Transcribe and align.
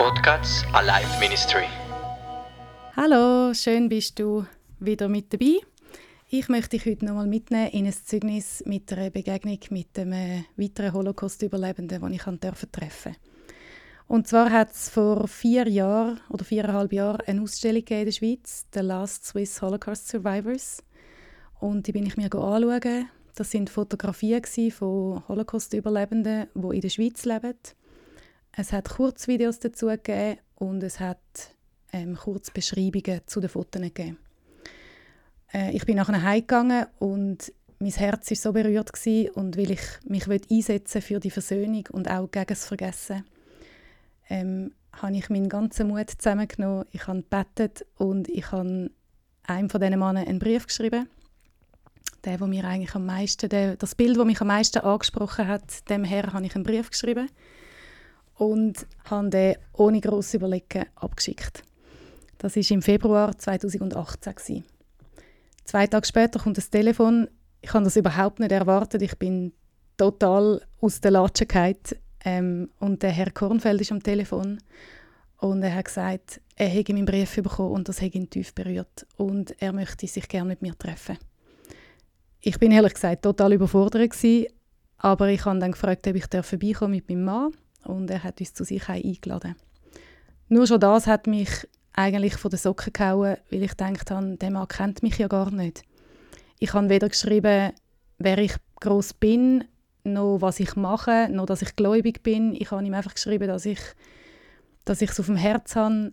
Podcast 0.00 0.64
Alive 0.72 1.20
Ministry. 1.20 1.66
Hallo, 2.96 3.52
schön 3.52 3.90
bist 3.90 4.18
du 4.18 4.46
wieder 4.78 5.10
mit 5.10 5.30
dabei. 5.30 5.58
Ich 6.30 6.48
möchte 6.48 6.78
dich 6.78 6.86
heute 6.86 7.04
nochmal 7.04 7.26
mitnehmen 7.26 7.68
in 7.72 7.84
ein 7.84 7.92
Zeugnis 7.92 8.62
mit 8.64 8.90
einer 8.94 9.10
Begegnung 9.10 9.58
mit 9.68 9.98
einem 9.98 10.46
weiteren 10.56 10.94
Holocaust-Überlebenden, 10.94 12.00
den 12.00 12.14
ich 12.14 12.22
treffen 12.22 12.68
durfte. 12.72 13.16
Und 14.06 14.26
zwar 14.26 14.50
hat 14.50 14.72
es 14.72 14.88
vor 14.88 15.28
vier 15.28 15.68
Jahren 15.68 16.18
oder 16.30 16.46
viereinhalb 16.46 16.94
Jahren 16.94 17.20
eine 17.26 17.42
Ausstellung 17.42 17.84
in 17.86 18.04
der 18.06 18.12
Schweiz, 18.12 18.64
«The 18.72 18.80
Last 18.80 19.26
Swiss 19.26 19.60
Holocaust 19.60 20.08
Survivors». 20.08 20.82
Und 21.58 21.86
die 21.86 21.92
bin 21.92 22.06
ich 22.06 22.16
mir 22.16 22.32
anschauen. 22.32 23.10
Das 23.34 23.50
sind 23.50 23.68
Fotografien 23.68 24.42
von 24.70 25.28
Holocaust-Überlebenden, 25.28 26.46
die 26.54 26.74
in 26.74 26.80
der 26.80 26.88
Schweiz 26.88 27.26
leben. 27.26 27.52
Es 28.52 28.72
hat 28.72 28.88
Kurzvideos 28.88 29.60
dazu 29.60 29.86
gegeben 29.86 30.38
und 30.56 30.82
es 30.82 31.00
hat 31.00 31.18
ähm, 31.92 32.16
Kurzbeschreibungen 32.16 33.20
zu 33.26 33.40
den 33.40 33.48
Fotos 33.48 33.80
gegeben. 33.80 34.18
Äh, 35.52 35.72
ich 35.72 35.84
bin 35.86 35.96
nachher 35.96 36.22
heimgegangen 36.22 36.86
und 36.98 37.52
mein 37.78 37.92
Herz 37.92 38.30
war 38.30 38.36
so 38.36 38.52
berührt 38.52 38.92
gewesen, 38.92 39.30
und 39.30 39.56
weil 39.56 39.70
ich 39.70 39.80
mich 40.04 40.28
einsetzen 40.28 41.00
für 41.00 41.18
die 41.18 41.30
Versöhnung 41.30 41.88
und 41.92 42.10
auch 42.10 42.30
gegen 42.30 42.46
das 42.46 42.66
Vergessen, 42.66 43.24
ähm, 44.28 44.72
habe 44.92 45.16
ich 45.16 45.30
meinen 45.30 45.48
ganzen 45.48 45.88
Mut 45.88 46.10
zusammengenommen. 46.10 46.84
Ich 46.92 47.06
habe 47.06 47.22
gebetet 47.22 47.86
und 47.96 48.28
ich 48.28 48.52
habe 48.52 48.90
einem 49.44 49.70
von 49.70 49.80
diesen 49.80 49.98
Männern 49.98 50.26
einen 50.26 50.38
Brief 50.38 50.66
geschrieben. 50.66 51.08
Der, 52.24 52.38
wo 52.38 52.46
mir 52.46 52.64
eigentlich 52.64 52.94
am 52.94 53.06
meisten, 53.06 53.48
der, 53.48 53.76
das 53.76 53.94
Bild, 53.94 54.18
das 54.18 54.26
mich 54.26 54.42
am 54.42 54.48
meisten 54.48 54.80
angesprochen 54.80 55.48
hat, 55.48 55.88
dem 55.88 56.04
Herrn 56.04 56.34
habe 56.34 56.44
ich 56.44 56.54
einen 56.54 56.64
Brief 56.64 56.90
geschrieben 56.90 57.30
und 58.40 58.86
habe 59.04 59.28
den 59.28 59.56
ohne 59.74 60.00
grosses 60.00 60.32
Überlegen 60.32 60.86
abgeschickt. 60.94 61.62
Das 62.38 62.56
war 62.56 62.70
im 62.70 62.80
Februar 62.80 63.36
2018. 63.36 64.34
Gewesen. 64.34 64.64
Zwei 65.64 65.86
Tage 65.86 66.06
später 66.06 66.38
kommt 66.38 66.56
das 66.56 66.70
Telefon. 66.70 67.28
Ich 67.60 67.74
habe 67.74 67.84
das 67.84 67.96
überhaupt 67.96 68.40
nicht 68.40 68.50
erwartet. 68.50 69.02
Ich 69.02 69.18
bin 69.18 69.52
total 69.98 70.62
aus 70.80 71.02
der 71.02 71.10
Latsche. 71.10 71.46
Ähm, 72.24 72.70
und 72.78 73.02
der 73.02 73.10
Herr 73.10 73.30
Kornfeld 73.30 73.82
ist 73.82 73.92
am 73.92 74.02
Telefon 74.02 74.58
und 75.38 75.62
er 75.62 75.74
hat 75.74 75.86
gesagt, 75.86 76.40
er 76.56 76.68
hätte 76.68 76.92
meinen 76.94 77.06
Brief 77.06 77.36
bekommen 77.36 77.72
und 77.72 77.88
das 77.88 78.00
hätte 78.00 78.18
ihn 78.18 78.28
tief 78.28 78.54
berührt 78.54 79.06
und 79.16 79.54
er 79.62 79.72
möchte 79.72 80.06
sich 80.06 80.28
gerne 80.28 80.48
mit 80.48 80.60
mir 80.60 80.76
treffen. 80.76 81.16
Ich 82.40 82.58
bin 82.58 82.72
ehrlich 82.72 82.92
gesagt 82.92 83.22
total 83.22 83.54
überfordert 83.54 84.10
gewesen, 84.10 84.48
aber 84.98 85.28
ich 85.28 85.44
habe 85.46 85.58
dann 85.58 85.72
gefragt, 85.72 86.06
ob 86.06 86.14
ich 86.14 86.26
vorbeikommen 86.44 86.92
mit 86.92 87.08
meinem 87.08 87.24
Mann 87.24 87.52
und 87.84 88.10
er 88.10 88.22
hat 88.22 88.40
uns 88.40 88.54
zu 88.54 88.64
sich 88.64 88.88
eingeladen. 88.88 89.56
Nur 90.48 90.66
schon 90.66 90.80
das 90.80 91.06
hat 91.06 91.26
mich 91.26 91.68
eigentlich 91.92 92.36
von 92.36 92.50
den 92.50 92.58
Socken 92.58 92.92
gehauen, 92.92 93.36
weil 93.50 93.62
ich 93.62 93.70
gedacht 93.70 94.10
habe, 94.10 94.36
der 94.36 94.50
Mann 94.50 94.68
kennt 94.68 95.02
mich 95.02 95.18
ja 95.18 95.28
gar 95.28 95.50
nicht. 95.50 95.82
Ich 96.58 96.72
habe 96.74 96.88
weder 96.88 97.08
geschrieben, 97.08 97.72
wer 98.18 98.38
ich 98.38 98.54
groß 98.80 99.14
bin, 99.14 99.64
noch 100.04 100.38
was 100.40 100.60
ich 100.60 100.76
mache, 100.76 101.28
noch 101.30 101.46
dass 101.46 101.62
ich 101.62 101.76
gläubig 101.76 102.22
bin. 102.22 102.54
Ich 102.54 102.70
habe 102.70 102.84
ihm 102.84 102.94
einfach 102.94 103.14
geschrieben, 103.14 103.48
dass 103.48 103.66
ich, 103.66 103.80
dass 104.84 105.02
ich 105.02 105.10
es 105.10 105.20
auf 105.20 105.26
dem 105.26 105.36
Herz 105.36 105.76
habe, 105.76 106.12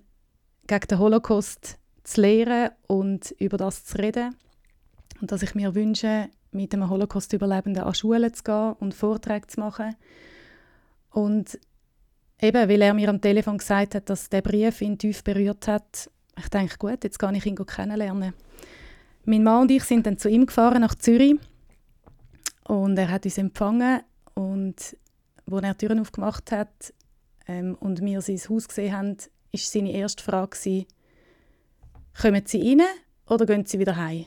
gegen 0.68 0.88
den 0.88 1.00
Holocaust 1.00 1.78
zu 2.04 2.22
lehren 2.22 2.72
und 2.88 3.32
über 3.40 3.58
das 3.58 3.86
zu 3.86 3.98
reden. 3.98 4.36
Und 5.22 5.32
dass 5.32 5.42
ich 5.42 5.56
mir 5.56 5.73
wünsche, 5.73 6.30
mit 6.52 6.73
einem 6.73 6.90
Holocaust-Überlebenden 6.90 7.84
an 7.84 7.94
Schulen 7.94 8.34
zu 8.34 8.44
gehen 8.44 8.73
und 8.80 8.94
Vorträge 8.94 9.48
zu 9.48 9.60
machen. 9.60 9.95
Und 11.11 11.59
eben, 12.41 12.69
weil 12.69 12.81
er 12.81 12.94
mir 12.94 13.09
am 13.09 13.22
Telefon 13.22 13.58
gesagt 13.58 13.95
hat, 13.95 14.09
dass 14.09 14.30
der 14.30 14.41
Brief 14.41 14.81
ihn 14.81 14.97
tief 14.97 15.23
berührt 15.23 15.67
hat, 15.67 16.09
ich 16.38 16.49
denke, 16.49 16.77
gut, 16.77 17.03
jetzt 17.03 17.17
kann 17.17 17.36
ich 17.36 17.45
ihn 17.45 17.55
kennenlernen. 17.55 18.33
Mein 19.25 19.44
Mann 19.44 19.64
und 19.64 19.72
ich 19.72 19.83
sind 19.83 20.05
dann 20.05 20.17
zu 20.17 20.30
ihm 20.30 20.45
gefahren 20.45 20.82
nach 20.82 20.95
Zürich 20.95 21.36
und 22.65 22.98
er 22.98 23.09
hat 23.09 23.26
uns 23.26 23.37
empfangen 23.37 24.02
und 24.36 24.95
als 25.52 25.64
er 25.64 25.73
die 25.73 25.77
Türen 25.77 25.99
aufgemacht 25.99 26.52
hat 26.52 26.93
ähm, 27.48 27.76
und 27.80 28.02
wir 28.02 28.21
sein 28.21 28.39
Haus 28.49 28.67
gesehen 28.67 28.95
haben, 28.95 29.17
war 29.17 29.59
seine 29.59 29.92
erste 29.92 30.23
Frage 30.23 30.58
gewesen, 30.58 30.86
kommen 32.21 32.43
Sie 32.45 32.70
rein 32.70 32.87
oder 33.27 33.45
gehen 33.45 33.65
Sie 33.65 33.80
wieder 33.80 33.95
heim? 33.95 34.26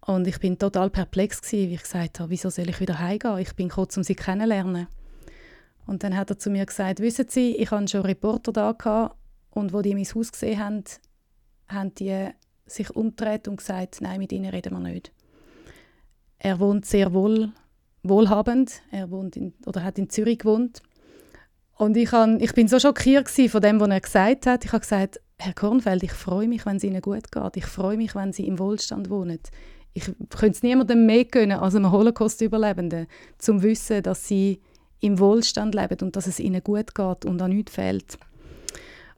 Und 0.00 0.26
ich 0.26 0.38
bin 0.38 0.58
total 0.58 0.88
perplex 0.88 1.42
gewesen, 1.42 1.68
wie 1.70 1.74
ich 1.74 1.82
gesagt 1.82 2.20
habe, 2.20 2.30
wieso 2.30 2.48
soll 2.48 2.70
ich 2.70 2.80
wieder 2.80 2.98
heimgehen? 2.98 3.38
Ich 3.38 3.54
bin 3.54 3.68
kurz, 3.68 3.96
um 3.96 4.02
Sie 4.02 4.14
kennenzulernen. 4.14 4.86
Und 5.88 6.02
dann 6.02 6.14
hat 6.14 6.28
er 6.28 6.38
zu 6.38 6.50
mir 6.50 6.66
gesagt, 6.66 7.00
wissen 7.00 7.26
Sie, 7.30 7.56
ich 7.56 7.70
hatte 7.70 7.88
schon 7.88 8.02
Reporter 8.02 8.52
da 8.52 8.72
gehabt, 8.72 9.16
und 9.50 9.72
wo 9.72 9.80
die 9.80 9.94
mein 9.94 10.04
Haus 10.04 10.30
gesehen 10.30 10.62
haben, 10.62 10.84
haben 11.66 11.94
die 11.94 12.28
sich 12.66 12.94
umgedreht 12.94 13.48
und 13.48 13.56
gesagt, 13.56 14.02
nein, 14.02 14.18
mit 14.18 14.30
ihnen 14.30 14.50
reden 14.50 14.74
wir 14.74 14.80
nicht. 14.80 15.12
Er 16.38 16.60
wohnt 16.60 16.84
sehr 16.84 17.14
wohl, 17.14 17.52
wohlhabend. 18.02 18.82
Er 18.90 19.10
wohnt 19.10 19.36
in, 19.36 19.54
oder 19.64 19.82
hat 19.82 19.98
in 19.98 20.10
Zürich 20.10 20.40
gewohnt. 20.40 20.82
Und 21.74 21.96
ich, 21.96 22.12
han, 22.12 22.38
ich 22.38 22.52
bin 22.52 22.68
so 22.68 22.78
schockiert 22.78 23.30
von 23.30 23.62
dem, 23.62 23.80
was 23.80 23.88
er 23.88 24.00
gesagt 24.00 24.46
hat. 24.46 24.64
Ich 24.66 24.72
habe 24.72 24.80
gesagt, 24.80 25.20
Herr 25.38 25.54
Kornfeld, 25.54 26.02
ich 26.02 26.12
freue 26.12 26.48
mich, 26.48 26.66
wenn 26.66 26.76
es 26.76 26.84
Ihnen 26.84 27.00
gut 27.00 27.32
geht. 27.32 27.56
Ich 27.56 27.66
freue 27.66 27.96
mich, 27.96 28.14
wenn 28.14 28.34
Sie 28.34 28.46
im 28.46 28.58
Wohlstand 28.58 29.08
wohnen. 29.08 29.40
Ich 29.94 30.04
könnte 30.28 30.56
es 30.56 30.62
niemandem 30.62 31.06
mehr 31.06 31.24
gönnen 31.24 31.58
als 31.58 31.74
einem 31.74 31.90
Holocaust-Überlebenden, 31.90 33.06
zum 33.38 33.62
Wissen, 33.62 34.02
dass 34.02 34.28
sie 34.28 34.60
im 35.00 35.18
Wohlstand 35.18 35.74
leben 35.74 35.98
und 36.02 36.16
dass 36.16 36.26
es 36.26 36.40
ihnen 36.40 36.62
gut 36.62 36.94
geht 36.94 37.24
und 37.24 37.40
an 37.40 37.50
nichts 37.50 37.74
fehlt. 37.74 38.18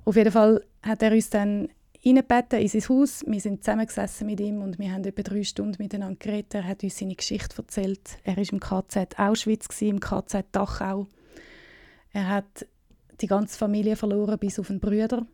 Auf 0.05 0.17
jeden 0.17 0.33
Fall 0.33 0.65
hat 0.83 1.03
er 1.03 1.13
uns 1.13 1.31
dann 1.31 1.69
in 2.03 2.17
sein 2.17 2.83
Haus. 2.89 3.25
Wir 3.27 3.41
sind 3.41 3.63
zusammengesessen 3.63 4.27
mit 4.27 4.41
ihm 4.41 4.63
und 4.63 4.79
wir 4.79 4.93
haben 4.93 5.05
etwa 5.05 5.23
drei 5.23 5.43
Stunden 5.43 5.83
miteinander 5.83 6.17
geredet. 6.19 6.55
Er 6.55 6.67
hat 6.67 6.83
uns 6.83 6.99
seine 6.99 7.15
Geschichte 7.15 7.59
erzählt. 7.59 8.19
Er 8.25 8.37
war 8.37 8.53
im 8.53 8.61
KZ 8.61 9.19
Auschwitz, 9.19 9.83
im 9.83 10.01
KZ 10.01 10.47
Dachau. 10.53 11.07
Er 12.13 12.29
hat 12.29 12.67
die 13.21 13.27
ganze 13.27 13.59
Familie 13.59 13.97
verloren, 13.97 14.39
bis 14.39 14.59
auf 14.59 14.71
einen 14.71 14.81
Bruder. 14.81 15.27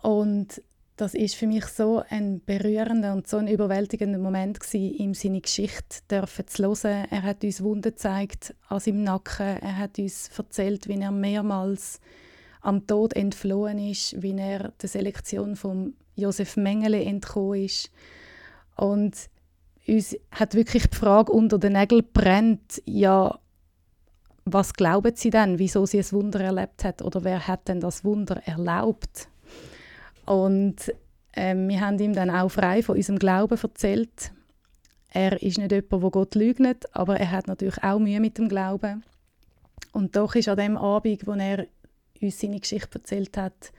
Und 0.00 0.62
das 0.96 1.14
ist 1.14 1.34
für 1.34 1.48
mich 1.48 1.64
so 1.66 2.04
ein 2.08 2.40
berührender 2.44 3.14
und 3.14 3.26
so 3.26 3.38
ein 3.38 3.48
überwältigender 3.48 4.18
Moment 4.18 4.60
gewesen, 4.60 4.94
ihm 4.94 5.14
seine 5.14 5.40
Geschichte 5.40 5.98
dürfen 6.08 6.46
zu 6.46 6.62
hören. 6.62 7.06
Er 7.10 7.22
hat 7.22 7.42
uns 7.42 7.62
Wunden 7.62 7.82
gezeigt 7.82 8.54
an 8.68 8.78
seinem 8.78 9.02
Nacken. 9.02 9.60
Er 9.60 9.76
hat 9.76 9.98
uns 9.98 10.30
erzählt, 10.36 10.86
wie 10.86 11.00
er 11.00 11.10
mehrmals 11.10 12.00
am 12.60 12.86
Tod 12.86 13.14
entflohen 13.14 13.78
ist, 13.78 14.22
wie 14.22 14.36
er 14.38 14.72
der 14.80 14.88
Selektion 14.88 15.56
von 15.56 15.94
Josef 16.14 16.56
Mengele 16.56 17.02
entkommen 17.02 17.64
ist. 17.64 17.90
Und 18.76 19.16
uns 19.88 20.16
hat 20.30 20.54
wirklich 20.54 20.88
die 20.88 20.96
Frage 20.96 21.32
unter 21.32 21.58
den 21.58 21.72
Nägeln 21.72 22.04
brennt, 22.12 22.80
ja, 22.86 23.38
was 24.44 24.74
glauben 24.74 25.16
Sie 25.16 25.30
denn, 25.30 25.58
wieso 25.58 25.86
sie 25.86 25.98
ein 25.98 26.12
Wunder 26.12 26.40
erlebt 26.40 26.84
hat 26.84 27.02
oder 27.02 27.24
wer 27.24 27.48
hat 27.48 27.66
denn 27.66 27.80
das 27.80 28.04
Wunder 28.04 28.42
erlaubt? 28.44 29.28
Und 30.26 30.92
ähm, 31.34 31.68
wir 31.68 31.80
haben 31.80 31.98
ihm 31.98 32.14
dann 32.14 32.30
auch 32.30 32.48
frei 32.48 32.82
von 32.82 32.96
unserem 32.96 33.18
Glauben 33.18 33.58
erzählt. 33.60 34.32
Er 35.10 35.40
ist 35.42 35.58
nicht 35.58 35.70
jemand, 35.70 35.92
der 35.92 36.10
Gott 36.10 36.34
lügt, 36.34 36.96
aber 36.96 37.18
er 37.18 37.30
hat 37.30 37.46
natürlich 37.46 37.82
auch 37.82 37.98
Mühe 37.98 38.20
mit 38.20 38.38
dem 38.38 38.48
Glauben. 38.48 39.04
Und 39.92 40.16
doch 40.16 40.34
ist 40.34 40.48
an 40.48 40.56
dem 40.56 40.76
Abend, 40.76 41.26
wo 41.26 41.32
er 41.32 41.66
uns 42.20 42.40
seine 42.40 42.58
Geschichte 42.58 42.98
erzählt 42.98 43.36
hat, 43.36 43.72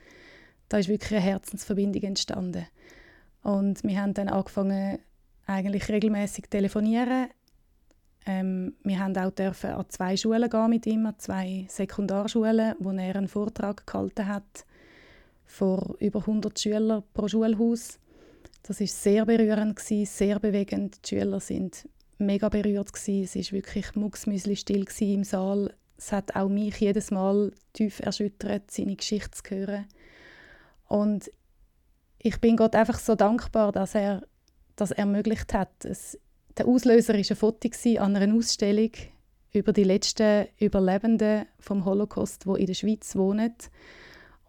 da 0.68 0.78
ist 0.78 0.88
wirklich 0.88 1.12
eine 1.12 1.20
Herzensverbindung 1.20 2.02
entstanden. 2.02 2.66
Und 3.42 3.84
wir 3.84 4.00
haben 4.00 4.14
dann 4.14 4.28
angefangen, 4.28 4.98
eigentlich 5.46 5.88
regelmäßig 5.88 6.46
telefonieren. 6.48 7.28
Ähm, 8.26 8.74
wir 8.82 8.98
haben 8.98 9.16
auch 9.16 9.30
dürfen 9.30 9.70
an 9.70 9.86
zwei 9.88 10.16
Schulen 10.16 10.50
gehen 10.50 10.70
mit 10.70 10.86
ihm, 10.86 11.06
an 11.06 11.18
zwei 11.18 11.66
Sekundarschulen, 11.68 12.74
wo 12.80 12.90
er 12.90 13.14
einen 13.14 13.28
Vortrag 13.28 13.86
gehalten 13.86 14.26
hat 14.26 14.66
vor 15.46 15.96
über 15.98 16.20
100 16.20 16.58
Schülern 16.58 17.02
pro 17.14 17.28
Schulhaus. 17.28 17.98
Das 18.62 18.80
ist 18.80 19.02
sehr 19.02 19.24
berührend 19.24 19.78
sehr 19.80 20.38
bewegend. 20.40 20.98
Die 21.04 21.16
Schüler 21.16 21.40
sind 21.40 21.88
mega 22.18 22.48
berührt 22.48 22.90
Es 22.94 23.08
war 23.08 23.52
wirklich 23.52 23.94
mucksmüsli 23.94 24.56
still 24.56 24.86
im 25.00 25.24
Saal 25.24 25.72
es 25.96 26.12
hat 26.12 26.36
auch 26.36 26.48
mich 26.48 26.76
jedes 26.78 27.10
Mal 27.10 27.52
tief 27.72 28.00
erschüttert, 28.00 28.70
seine 28.70 28.96
Geschichte 28.96 29.30
zu 29.30 29.54
hören. 29.54 29.86
Und 30.88 31.30
ich 32.18 32.40
bin 32.40 32.56
Gott 32.56 32.74
einfach 32.74 32.98
so 32.98 33.14
dankbar, 33.14 33.72
dass 33.72 33.94
er 33.94 34.22
das 34.76 34.90
ermöglicht 34.90 35.54
hat. 35.54 35.84
Es, 35.84 36.18
der 36.56 36.68
Auslöser 36.68 37.14
war 37.14 37.20
ein 37.20 37.36
Foto 37.36 37.68
an 37.98 38.16
einer 38.16 38.34
Ausstellung 38.34 38.90
über 39.52 39.72
die 39.72 39.84
letzten 39.84 40.46
Überlebenden 40.58 41.46
vom 41.58 41.84
Holocaust, 41.84 42.44
die 42.44 42.60
in 42.60 42.66
der 42.66 42.74
Schweiz 42.74 43.16
wohnen. 43.16 43.54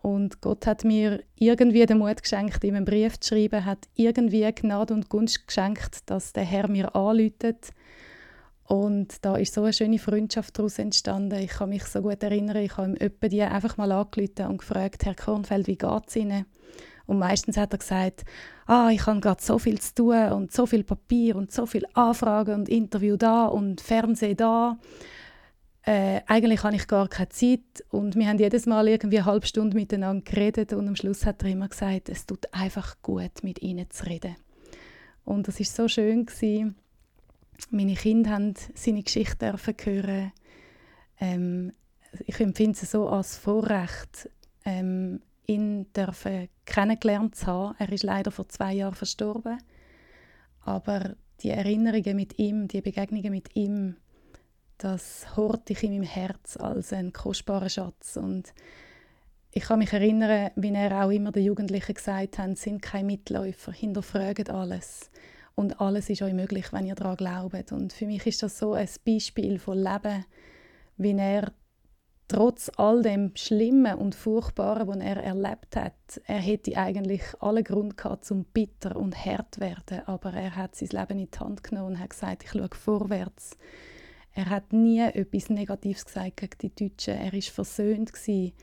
Und 0.02 0.42
Gott 0.42 0.68
hat 0.68 0.84
mir 0.84 1.24
irgendwie 1.36 1.86
den 1.86 1.98
Mut 1.98 2.22
geschenkt, 2.22 2.64
ihm 2.64 2.76
einen 2.76 2.86
Brief 2.86 3.20
zu 3.20 3.36
schreiben, 3.36 3.66
hat 3.66 3.88
irgendwie 3.96 4.50
Gnade 4.54 4.94
und 4.94 5.10
Gunst 5.10 5.48
geschenkt, 5.48 6.10
dass 6.10 6.34
der 6.34 6.44
Herr 6.44 6.70
mir 6.70 6.96
anläutet 6.96 7.72
Und 8.68 9.26
da 9.26 9.36
ist 9.38 9.54
so 9.54 9.64
eine 9.64 9.74
schöne 9.74 10.00
Freundschaft 10.00 10.58
daraus 10.58 10.78
entstanden. 10.78 11.40
Ich 11.40 11.52
kann 11.52 11.70
mich 11.70 11.84
so 11.86 12.02
gut 12.02 12.22
erinnern, 12.22 12.58
ich 12.58 12.78
habe 12.78 12.96
ihm 13.00 13.30
die 13.30 13.42
einfach 13.42 13.78
mal 13.78 13.92
angerufen 13.92 14.48
und 14.48 14.58
gefragt, 14.60 15.06
Herr 15.06 15.16
Kornfeld, 15.16 15.68
wie 15.68 15.78
geht 15.78 16.08
es 16.08 16.16
Ihnen? 16.16 16.46
Und 17.06 17.20
meistens 17.20 17.58
hat 17.58 17.74
er 17.74 17.80
gesagt, 17.80 18.26
ah, 18.66 18.90
ich 18.92 19.06
habe 19.08 19.22
gerade 19.22 19.42
so 19.42 19.58
viel 19.58 19.80
zu 19.80 19.96
tun 19.96 20.32
und 20.34 20.52
so 20.52 20.66
viel 20.66 20.84
Papier 20.84 21.38
und 21.38 21.52
so 21.52 21.66
viel 21.66 21.86
Anfragen 21.94 22.54
und 22.54 22.70
Interview 22.70 23.16
da 23.16 23.46
und 23.46 23.80
Fernsehen 23.80 24.36
da. 24.36 24.78
Äh, 25.88 26.22
eigentlich 26.28 26.64
habe 26.64 26.76
ich 26.76 26.86
gar 26.86 27.08
keine 27.08 27.30
Zeit 27.30 27.62
und 27.92 28.18
wir 28.18 28.28
haben 28.28 28.40
jedes 28.40 28.66
Mal 28.66 28.90
irgendwie 28.90 29.20
eine 29.20 29.26
halbe 29.26 29.48
Stunde 29.48 29.74
miteinander 29.74 30.22
geredet 30.30 30.74
und 30.74 30.86
am 30.86 30.98
Schluss 30.98 31.26
hat 31.26 31.42
er 31.44 31.50
immer 31.50 31.70
gesagt, 31.70 32.10
es 32.10 32.26
tut 32.26 32.54
einfach 32.54 33.02
gut, 33.02 33.32
mit 33.42 33.62
ihnen 33.62 33.90
zu 33.90 34.06
reden. 34.06 34.36
Und 35.24 35.48
das 35.48 35.62
ist 35.62 35.74
so 35.74 35.88
schön 35.88 36.26
gewesen. 36.26 36.76
Meine 37.70 37.94
Kinder 37.94 38.32
haben 38.32 38.54
seine 38.76 39.02
Geschichte 39.02 39.56
hören. 39.86 40.34
Ähm, 41.22 41.72
ich 42.26 42.38
empfinde 42.42 42.78
es 42.82 42.92
so 42.92 43.08
als 43.08 43.38
Vorrecht, 43.38 44.30
ähm, 44.66 45.22
ihn 45.46 45.86
dürfen 45.94 46.50
kennengelernt 46.66 47.36
zu 47.36 47.48
haben. 47.48 47.76
Er 47.80 47.90
ist 47.94 48.04
leider 48.04 48.32
vor 48.32 48.50
zwei 48.50 48.74
Jahren 48.74 48.94
verstorben. 48.94 49.58
Aber 50.66 51.16
die 51.42 51.52
Erinnerungen 51.52 52.18
mit 52.18 52.38
ihm, 52.40 52.68
die 52.68 52.82
Begegnungen 52.82 53.32
mit 53.32 53.56
ihm, 53.56 53.96
das 54.78 55.36
horte 55.36 55.74
ich 55.74 55.84
in 55.84 55.94
meinem 55.94 56.04
Herz 56.04 56.58
als 56.58 56.94
einen 56.94 57.14
kostbaren 57.14 57.70
Schatz. 57.70 58.18
Und 58.18 58.54
ich 59.52 59.64
kann 59.64 59.80
mich 59.80 59.94
erinnern, 59.94 60.52
wie 60.56 60.74
er 60.74 61.04
auch 61.04 61.10
immer 61.10 61.32
den 61.32 61.46
Jugendlichen 61.46 61.96
gesagt 61.96 62.38
hat, 62.38 62.58
sind 62.58 62.82
keine 62.82 63.06
Mitläufer, 63.06 63.72
hinterfragen 63.72 64.50
alles. 64.50 65.10
Und 65.56 65.82
alles 65.82 66.10
ist 66.10 66.22
euch 66.22 66.34
möglich, 66.34 66.72
wenn 66.72 66.86
ihr 66.86 66.96
daran 66.96 67.18
glaubt. 67.18 67.72
Und 67.72 67.92
für 67.92 68.06
mich 68.06 68.28
ist 68.28 68.44
das 68.44 68.60
so 68.60 68.74
ein 68.74 68.90
Beispiel 69.06 69.58
von 69.58 69.78
Leben, 69.78 70.26
wie 70.98 71.18
er 71.18 71.52
trotz 72.28 72.70
all 72.76 73.02
dem 73.02 73.32
Schlimmen 73.36 73.96
und 73.96 74.14
Furchtbaren, 74.14 74.88
was 74.88 74.98
er 74.98 75.18
erlebt 75.18 75.76
hat, 75.76 76.22
er 76.26 76.40
hätte 76.40 76.78
eigentlich 76.78 77.24
alle 77.40 77.64
Grund 77.64 77.98
gehabt, 77.98 78.26
zum 78.26 78.44
bitter 78.44 78.96
und 78.96 79.16
hart 79.26 79.56
zu 79.56 79.62
werden, 79.62 80.02
aber 80.06 80.34
er 80.34 80.56
hat 80.56 80.76
sein 80.76 80.90
Leben 80.92 81.20
in 81.20 81.32
die 81.32 81.40
Hand 81.40 81.64
genommen 81.64 81.94
und 81.94 82.00
hat 82.00 82.10
gesagt, 82.12 82.44
ich 82.44 82.52
schaue 82.52 82.70
vorwärts. 82.72 83.58
Er 84.38 84.52
hat 84.52 84.72
nie 84.72 85.00
etwas 85.00 85.50
Negatives 85.50 86.06
gesagt 86.06 86.38
gegen 86.38 86.58
die 86.62 86.76
Deutschen. 86.90 87.16
Er 87.16 87.34
ist 87.34 87.50
versöhnt 87.50 88.14
gewesen, 88.14 88.54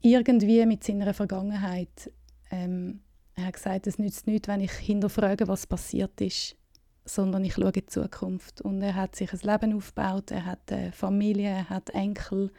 irgendwie 0.00 0.64
mit 0.64 0.84
seiner 0.84 1.12
Vergangenheit. 1.12 2.12
Ähm, 2.52 3.00
er 3.34 3.46
hat 3.46 3.54
gesagt, 3.54 3.88
es 3.88 3.98
nützt 3.98 4.28
nichts, 4.28 4.46
wenn 4.46 4.60
ich 4.60 4.70
hinterfrage, 4.70 5.48
was 5.48 5.66
passiert 5.66 6.20
ist 6.20 6.56
sondern 7.04 7.44
ich 7.44 7.54
schaue 7.54 7.68
in 7.68 7.72
die 7.72 7.86
Zukunft. 7.86 8.60
Und 8.60 8.80
er 8.82 8.94
hat 8.94 9.16
sich 9.16 9.32
ein 9.32 9.40
Leben 9.42 9.76
aufgebaut, 9.76 10.30
er 10.30 10.46
hat 10.46 10.70
eine 10.70 10.92
Familie, 10.92 11.48
er 11.48 11.70
hat 11.70 11.90
Enkel. 11.90 12.52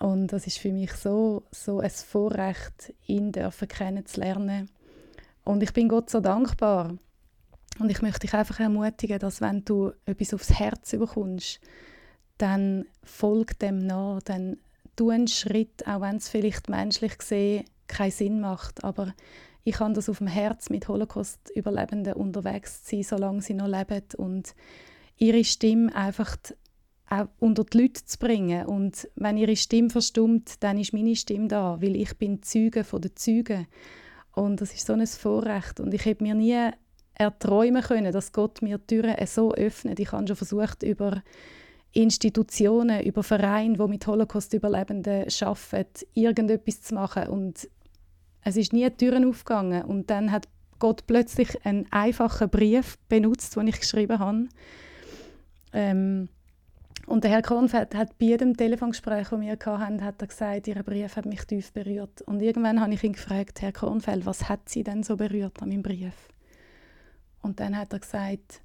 Und 0.00 0.28
das 0.28 0.48
ist 0.48 0.58
für 0.58 0.72
mich 0.72 0.92
so, 0.94 1.44
so 1.52 1.78
ein 1.78 1.90
Vorrecht, 1.90 2.92
ihn 3.06 3.30
kennenzulernen. 3.30 4.68
Und 5.44 5.62
ich 5.62 5.72
bin 5.72 5.88
Gott 5.88 6.10
so 6.10 6.18
dankbar. 6.18 6.96
Und 7.78 7.90
ich 7.90 8.02
möchte 8.02 8.20
dich 8.20 8.34
einfach 8.34 8.60
ermutigen, 8.60 9.18
dass 9.18 9.40
wenn 9.40 9.64
du 9.64 9.92
etwas 10.04 10.34
aufs 10.34 10.58
Herz 10.58 10.90
bekommst, 10.90 11.60
dann 12.38 12.86
folg 13.02 13.58
dem 13.58 13.86
nach, 13.86 14.22
dann 14.22 14.58
tu 14.96 15.10
einen 15.10 15.28
Schritt, 15.28 15.86
auch 15.86 16.00
wenn 16.00 16.16
es 16.16 16.28
vielleicht 16.28 16.68
menschlich 16.68 17.18
gesehen 17.18 17.64
keinen 17.86 18.10
Sinn 18.10 18.40
macht, 18.40 18.84
aber 18.84 19.14
ich 19.64 19.80
habe 19.80 19.92
das 19.92 20.08
auf 20.08 20.18
dem 20.18 20.26
Herz, 20.26 20.70
mit 20.70 20.88
Holocaust-Überlebenden 20.88 22.14
unterwegs 22.14 22.84
zu 22.84 22.96
sein, 22.96 23.02
solange 23.02 23.42
sie 23.42 23.54
noch 23.54 23.66
leben 23.66 24.02
und 24.16 24.54
ihre 25.16 25.44
Stimme 25.44 25.94
einfach 25.94 26.36
auch 27.10 27.28
unter 27.38 27.64
die 27.64 27.82
Leute 27.82 28.04
zu 28.04 28.18
bringen. 28.18 28.66
Und 28.66 29.08
wenn 29.16 29.36
ihre 29.36 29.56
Stimme 29.56 29.90
verstummt, 29.90 30.62
dann 30.62 30.78
ist 30.78 30.92
meine 30.92 31.16
Stimme 31.16 31.48
da, 31.48 31.80
weil 31.80 31.96
ich 31.96 32.16
bin 32.16 32.42
Zeuge 32.42 32.84
von 32.84 33.02
den 33.02 33.16
Zeugen. 33.16 33.66
Und 34.32 34.60
das 34.60 34.72
ist 34.72 34.86
so 34.86 34.92
ein 34.92 35.06
Vorrecht. 35.06 35.80
Und 35.80 35.92
ich 35.92 36.04
hätte 36.04 36.22
mir 36.22 36.34
nie 36.34 36.70
erträumen 37.18 37.82
können, 37.82 38.12
dass 38.12 38.32
Gott 38.32 38.62
mir 38.62 38.84
Türen 38.86 39.14
so 39.26 39.52
öffnet. 39.52 39.98
Ich 40.00 40.12
habe 40.12 40.26
schon 40.26 40.36
versucht, 40.36 40.82
über 40.82 41.22
Institutionen, 41.92 43.02
über 43.02 43.22
Vereine, 43.22 43.76
die 43.76 43.88
mit 43.88 44.06
Holocaust-Überlebenden 44.06 45.26
arbeiten, 45.42 46.06
irgendetwas 46.14 46.82
zu 46.82 46.94
machen. 46.94 47.26
Und 47.28 47.68
es 48.44 48.56
ist 48.56 48.72
nie 48.72 48.88
Türen 48.90 49.28
aufgegangen 49.28 49.82
und 49.82 50.10
dann 50.10 50.30
hat 50.30 50.48
Gott 50.78 51.06
plötzlich 51.06 51.64
einen 51.66 51.86
einfachen 51.90 52.48
Brief 52.48 52.98
benutzt, 53.08 53.56
den 53.56 53.66
ich 53.66 53.80
geschrieben 53.80 54.18
habe. 54.20 54.46
Ähm, 55.72 56.28
und 57.06 57.24
der 57.24 57.30
Herr 57.30 57.42
Kornfeld 57.42 57.94
hat 57.94 58.18
bei 58.18 58.26
jedem 58.26 58.56
Telefongespräch, 58.56 59.28
das 59.30 59.40
wir 59.40 59.56
hatten, 59.78 60.04
hat 60.04 60.20
er 60.20 60.28
gesagt, 60.28 60.68
Ihr 60.68 60.82
Brief 60.82 61.16
hat 61.16 61.26
mich 61.26 61.44
tief 61.46 61.72
berührt. 61.72 62.22
Und 62.22 62.42
irgendwann 62.42 62.80
habe 62.80 62.94
ich 62.94 63.02
ihn 63.02 63.14
gefragt, 63.14 63.62
Herr 63.62 63.72
Kornfeld, 63.72 64.26
was 64.26 64.48
hat 64.48 64.68
Sie 64.68 64.84
denn 64.84 65.02
so 65.02 65.16
berührt 65.16 65.60
an 65.62 65.70
meinem 65.70 65.82
Brief? 65.82 66.12
Und 67.42 67.60
dann 67.60 67.76
hat 67.76 67.92
er 67.92 68.00
gesagt, 68.00 68.62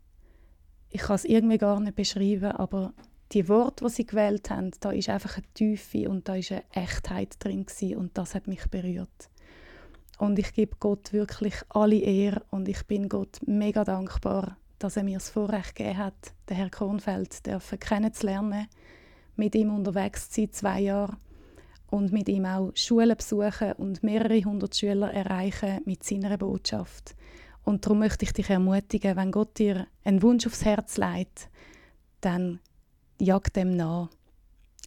ich 0.90 1.02
kann 1.02 1.16
es 1.16 1.26
irgendwie 1.26 1.58
gar 1.58 1.80
nicht 1.80 1.96
beschreiben, 1.96 2.52
aber 2.52 2.94
die 3.32 3.50
Worte, 3.50 3.86
die 3.86 3.92
Sie 3.92 4.06
gewählt 4.06 4.50
haben, 4.50 4.72
da 4.80 4.92
ist 4.92 5.10
einfach 5.10 5.38
eine 5.38 5.46
Tiefe 5.54 6.10
und 6.10 6.28
da 6.28 6.36
ist 6.36 6.52
eine 6.52 6.64
Echtheit 6.72 7.36
drin 7.40 7.66
gewesen, 7.66 7.98
und 7.98 8.18
das 8.18 8.36
hat 8.36 8.48
mich 8.48 8.68
berührt. 8.70 9.30
Und 10.20 10.38
ich 10.38 10.54
gebe 10.54 10.76
Gott 10.80 11.12
wirklich 11.12 11.56
alle 11.70 11.98
Ehre 11.98 12.44
und 12.52 12.68
ich 12.68 12.84
bin 12.86 13.10
Gott 13.10 13.40
mega 13.46 13.84
dankbar, 13.84 14.58
dass 14.78 14.98
er 14.98 15.04
mir 15.04 15.18
das 15.18 15.30
Vorrecht 15.30 15.76
gegeben 15.76 15.98
hat, 15.98 16.34
den 16.50 16.58
Herrn 16.58 16.72
Kornfeld 16.72 17.46
dürfen 17.46 17.80
kennenzulernen, 17.80 18.68
mit 19.36 19.56
ihm 19.56 19.74
unterwegs 19.74 20.30
zu 20.30 20.42
sein, 20.42 20.52
zwei 20.52 20.80
Jahre, 20.82 21.18
und 21.90 22.12
mit 22.12 22.28
ihm 22.28 22.46
auch 22.46 22.72
Schulen 22.76 23.16
besuchen 23.16 23.74
und 23.74 24.02
mehrere 24.04 24.44
hundert 24.44 24.76
Schüler 24.76 25.14
erreichen 25.14 25.82
mit 25.86 26.04
seiner 26.04 26.38
Botschaft. 26.38 27.16
Und 27.64 27.86
darum 27.86 28.00
möchte 28.00 28.26
ich 28.26 28.34
dich 28.34 28.50
ermutigen, 28.50 29.16
wenn 29.16 29.32
Gott 29.32 29.58
dir 29.58 29.88
einen 30.04 30.22
Wunsch 30.22 30.46
aufs 30.46 30.66
Herz 30.66 30.98
legt, 30.98 31.50
dann 32.22 32.60
jag 33.20 33.54
dem 33.54 33.76
nach. 33.76 34.10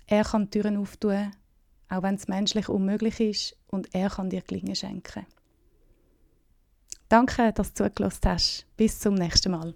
Er 0.07 0.25
kann 0.25 0.51
Türen 0.51 0.77
auftun, 0.77 1.33
auch 1.89 2.03
wenn 2.03 2.17
es 2.17 2.29
menschlich 2.29 2.69
unmöglich 2.69 3.21
ist 3.21 3.57
und 3.69 3.95
er 3.95 4.11
kann 4.11 4.31
dir 4.31 4.43
Gelingen 4.43 4.77
schenken. 4.77 5.27
Danke, 7.09 7.53
dass 7.53 7.73
du 7.73 7.85
zugelassen 7.85 8.21
hast. 8.25 8.67
Bis 8.77 8.99
zum 8.99 9.15
nächsten 9.15 9.53
Mal. 9.53 9.75